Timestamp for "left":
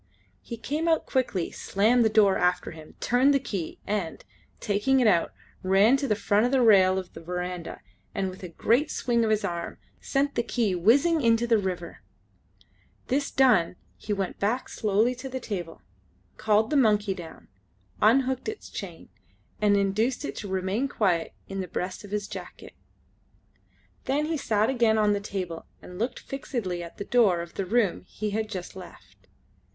28.75-29.27